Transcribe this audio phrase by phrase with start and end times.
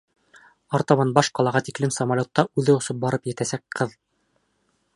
[0.77, 3.95] Артабан баш ҡалаға тиклем самолетта үҙе осоп барып етәсәк ҡыҙ.